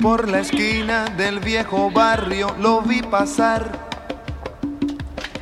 Por 0.00 0.28
la 0.28 0.40
esquina 0.40 1.06
del 1.16 1.40
viejo 1.40 1.90
barrio 1.90 2.54
lo 2.60 2.82
vi 2.82 3.02
pasar 3.02 3.88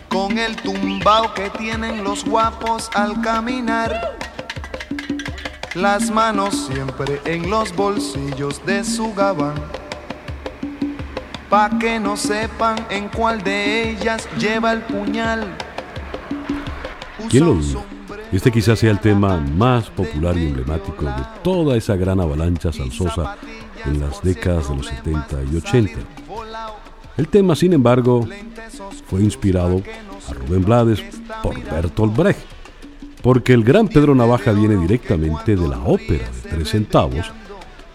con 0.09 0.39
el 0.39 0.57
tumbao 0.57 1.35
que 1.35 1.51
tienen 1.51 2.03
los 2.03 2.25
guapos 2.25 2.91
al 2.95 3.21
caminar. 3.21 4.19
Las 5.75 6.11
manos 6.11 6.69
siempre 6.73 7.21
en 7.27 7.51
los 7.51 7.75
bolsillos 7.77 8.65
de 8.65 8.83
su 8.83 9.15
gabán. 9.15 9.55
Pa' 11.51 11.71
que 11.79 12.01
no 12.01 12.17
sepan 12.17 12.77
en 12.91 13.09
cuál 13.09 13.43
de 13.43 13.91
ellas 13.91 14.29
lleva 14.39 14.73
el 14.73 14.81
puñal. 14.83 15.57
¿Quién 17.29 17.45
lo 17.45 17.55
duda? 17.55 17.96
Este 18.33 18.51
quizás 18.51 18.79
sea 18.79 18.91
el 18.91 19.01
tema 19.01 19.39
más 19.39 19.89
popular 19.91 20.37
y 20.37 20.47
emblemático 20.47 21.05
de 21.05 21.23
toda 21.43 21.77
esa 21.77 21.97
gran 21.97 22.21
avalancha 22.21 22.73
salsosa 22.73 23.37
en 23.85 24.01
las 24.01 24.23
décadas 24.23 24.69
de 24.69 24.77
los 24.77 24.87
70 24.87 25.37
y 25.53 25.57
80. 25.57 25.93
El 27.17 27.29
tema, 27.29 27.55
sin 27.55 27.73
embargo, 27.73 28.29
fue 29.07 29.23
inspirado 29.23 29.81
a 30.29 30.35
Rubén 30.35 30.65
Blades 30.65 31.03
por 31.43 31.63
Bertolt 31.63 32.17
Brecht, 32.17 32.41
porque 33.23 33.55
el 33.55 33.65
gran 33.65 33.89
Pedro 33.89 34.15
Navaja 34.15 34.53
viene 34.53 34.77
directamente 34.77 35.57
de 35.57 35.69
la 35.69 35.79
ópera 35.81 36.29
de 36.43 36.51
Tres 36.51 36.71
Centavos, 36.71 37.33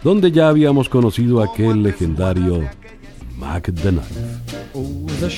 donde 0.03 0.31
ya 0.31 0.47
habíamos 0.49 0.89
conocido 0.89 1.43
aquel 1.43 1.83
legendario 1.83 2.67
Mac. 3.37 3.71
Oh, 4.73 5.05
the 5.19 5.29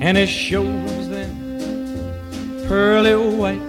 and 0.00 0.16
it 0.16 0.28
shows 0.28 1.08
them 1.08 1.30
pearly 2.66 3.14
white. 3.14 3.60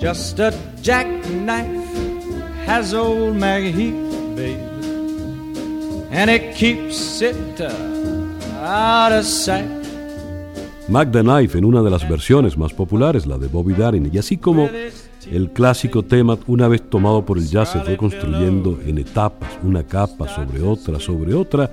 Just 0.00 0.38
a 0.40 0.52
jackknife 0.82 1.66
has 2.66 2.94
old 2.94 3.36
Maggie 3.36 3.92
babe, 4.36 4.58
and 6.10 6.30
it 6.30 6.54
keeps 6.54 7.22
it 7.22 7.60
uh, 7.60 7.72
out 8.62 9.12
of 9.12 9.24
sight. 9.24 9.78
Mac 10.88 11.12
the 11.12 11.22
Knife 11.22 11.58
en 11.58 11.64
una 11.64 11.82
de 11.82 11.90
las 11.90 12.08
versiones 12.08 12.56
más 12.56 12.72
populares, 12.72 13.26
la 13.26 13.36
de 13.36 13.46
Bobby 13.48 13.74
Darin, 13.74 14.10
y 14.12 14.18
así 14.18 14.38
como 14.38 14.70
el 15.30 15.50
clásico 15.50 16.02
tema, 16.02 16.38
una 16.46 16.66
vez 16.66 16.88
tomado 16.88 17.24
por 17.26 17.36
el 17.36 17.46
jazz, 17.46 17.72
se 17.72 17.80
fue 17.80 17.96
construyendo 17.98 18.78
en 18.86 18.96
etapas, 18.96 19.50
una 19.62 19.82
capa 19.84 20.28
sobre 20.28 20.62
otra, 20.62 20.98
sobre 20.98 21.34
otra. 21.34 21.70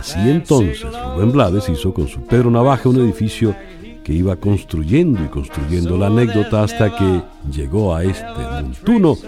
Así 0.00 0.30
entonces, 0.30 0.82
Rubén 0.82 1.30
Blades 1.30 1.68
hizo 1.68 1.92
con 1.92 2.08
su 2.08 2.22
Pedro 2.22 2.50
Navaja 2.50 2.88
un 2.88 3.00
edificio 3.00 3.54
que 4.02 4.14
iba 4.14 4.34
construyendo 4.36 5.22
y 5.22 5.28
construyendo 5.28 5.98
la 5.98 6.06
anécdota 6.06 6.62
hasta 6.62 6.96
que 6.96 7.20
llegó 7.52 7.94
a 7.94 8.02
este 8.02 8.24
montuno 8.24 9.18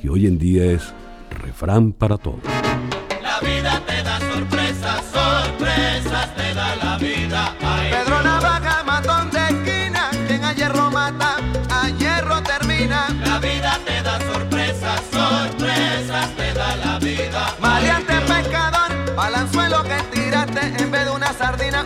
que 0.00 0.08
hoy 0.08 0.28
en 0.28 0.38
día 0.38 0.66
es 0.66 0.94
refrán 1.30 1.90
para 1.90 2.16
todos. 2.16 2.38
La 3.20 3.40
vida 3.40 3.82
te 3.84 4.00
en 20.78 20.90
vez 20.90 21.04
de 21.04 21.10
una 21.10 21.32
sardina, 21.32 21.84